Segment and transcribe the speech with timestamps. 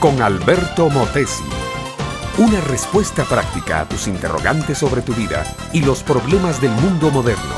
[0.00, 1.44] con Alberto Motesi.
[2.38, 5.44] Una respuesta práctica a tus interrogantes sobre tu vida
[5.74, 7.56] y los problemas del mundo moderno.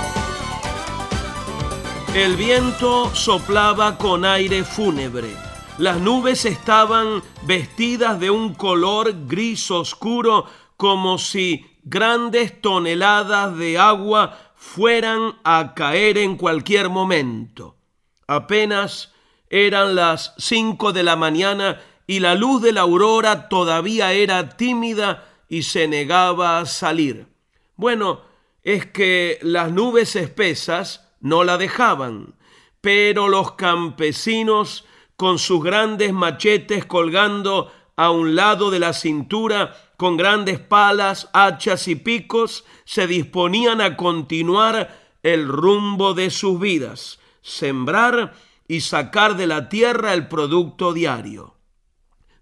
[2.12, 5.28] El viento soplaba con aire fúnebre.
[5.78, 10.46] Las nubes estaban vestidas de un color gris oscuro
[10.76, 17.76] como si grandes toneladas de agua fueran a caer en cualquier momento.
[18.26, 19.12] Apenas
[19.50, 25.28] eran las cinco de la mañana y la luz de la aurora todavía era tímida
[25.48, 27.26] y se negaba a salir.
[27.76, 28.22] Bueno,
[28.62, 32.34] es que las nubes espesas no la dejaban,
[32.80, 34.86] pero los campesinos,
[35.16, 41.88] con sus grandes machetes colgando a un lado de la cintura, con grandes palas, hachas
[41.88, 48.32] y picos, se disponían a continuar el rumbo de sus vidas, sembrar
[48.70, 51.56] y sacar de la tierra el producto diario.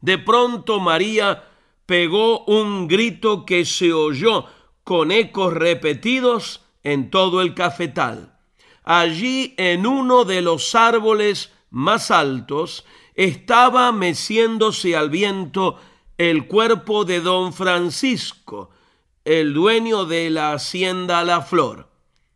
[0.03, 1.45] De pronto María
[1.87, 4.45] pegó un grito que se oyó
[4.85, 8.39] con ecos repetidos en todo el cafetal.
[8.85, 12.85] Allí en uno de los árboles más altos
[13.15, 15.79] estaba meciéndose al viento
[16.19, 18.69] el cuerpo de don Francisco,
[19.25, 21.89] el dueño de la hacienda La Flor.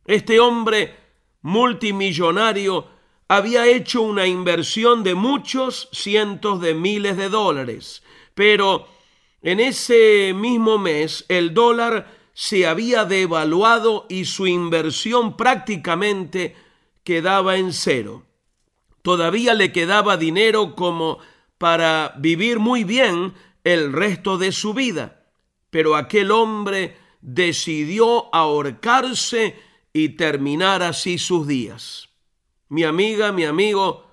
[0.06, 0.96] Este hombre
[1.42, 3.02] multimillonario
[3.34, 8.02] había hecho una inversión de muchos cientos de miles de dólares,
[8.34, 8.86] pero
[9.41, 16.55] en ese mismo mes el dólar se había devaluado y su inversión prácticamente
[17.05, 18.27] quedaba en cero.
[19.00, 21.16] Todavía le quedaba dinero como
[21.56, 23.33] para vivir muy bien
[23.64, 25.25] el resto de su vida,
[25.70, 29.58] pero aquel hombre decidió ahorcarse
[29.94, 32.11] y terminar así sus días
[32.73, 34.06] mi amiga, mi amigo,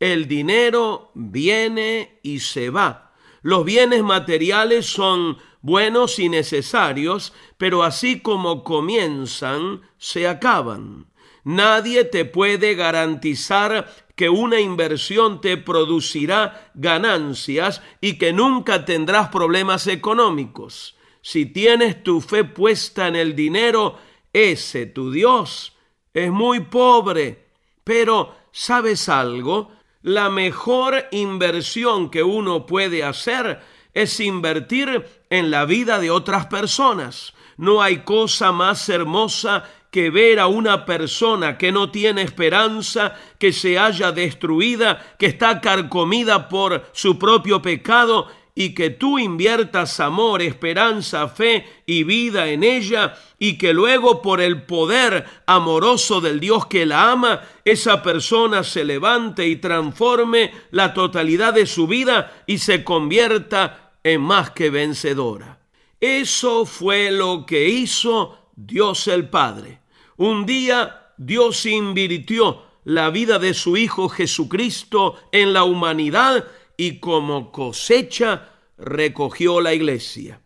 [0.00, 3.12] el dinero viene y se va.
[3.42, 11.08] Los bienes materiales son buenos y necesarios, pero así como comienzan, se acaban.
[11.44, 19.86] Nadie te puede garantizar que una inversión te producirá ganancias y que nunca tendrás problemas
[19.88, 20.96] económicos.
[21.20, 23.98] Si tienes tu fe puesta en el dinero,
[24.32, 25.76] ese tu Dios
[26.14, 27.45] es muy pobre
[27.86, 29.70] pero, ¿sabes algo?
[30.02, 33.60] La mejor inversión que uno puede hacer
[33.94, 37.32] es invertir en la vida de otras personas.
[37.56, 43.52] No hay cosa más hermosa que ver a una persona que no tiene esperanza, que
[43.52, 48.26] se haya destruida, que está carcomida por su propio pecado
[48.58, 54.40] y que tú inviertas amor, esperanza, fe y vida en ella y que luego por
[54.40, 60.94] el poder amoroso del Dios que la ama, esa persona se levante y transforme la
[60.94, 65.58] totalidad de su vida y se convierta en más que vencedora.
[66.00, 69.80] Eso fue lo que hizo Dios el Padre.
[70.16, 77.52] Un día Dios invirtió la vida de su Hijo Jesucristo en la humanidad y como
[77.52, 80.40] cosecha recogió la iglesia.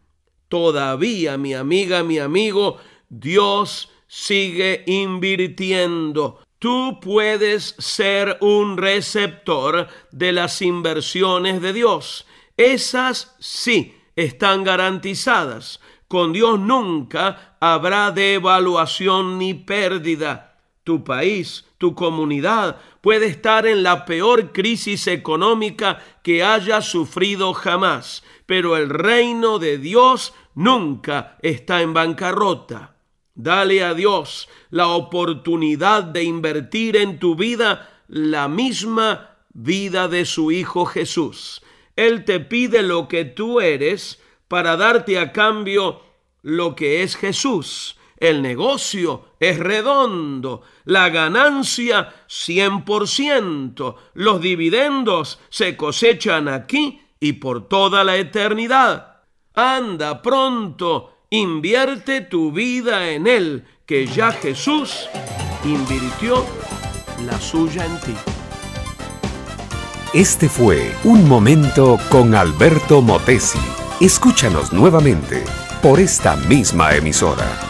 [0.48, 6.40] Todavía, mi amiga, mi amigo, Dios sigue invirtiendo.
[6.58, 12.26] Tú puedes ser un receptor de las inversiones de Dios.
[12.56, 15.80] Esas sí están garantizadas.
[16.08, 20.49] Con Dios nunca habrá devaluación ni pérdida
[20.90, 28.24] tu país, tu comunidad puede estar en la peor crisis económica que haya sufrido jamás,
[28.44, 32.96] pero el reino de Dios nunca está en bancarrota.
[33.36, 40.50] Dale a Dios la oportunidad de invertir en tu vida la misma vida de su
[40.50, 41.62] Hijo Jesús.
[41.94, 46.02] Él te pide lo que tú eres para darte a cambio
[46.42, 47.96] lo que es Jesús.
[48.20, 58.04] El negocio es redondo, la ganancia 100%, los dividendos se cosechan aquí y por toda
[58.04, 59.22] la eternidad.
[59.54, 65.08] Anda pronto, invierte tu vida en Él, que ya Jesús
[65.64, 66.44] invirtió
[67.24, 68.14] la suya en ti.
[70.12, 73.58] Este fue Un Momento con Alberto Motesi.
[73.98, 75.42] Escúchanos nuevamente
[75.82, 77.69] por esta misma emisora.